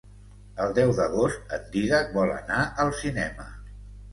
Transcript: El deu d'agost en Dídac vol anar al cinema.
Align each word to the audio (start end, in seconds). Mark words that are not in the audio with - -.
El 0.63 0.71
deu 0.77 0.93
d'agost 0.99 1.53
en 1.59 1.67
Dídac 1.75 2.09
vol 2.17 2.33
anar 2.39 2.65
al 2.85 2.93
cinema. 3.03 3.47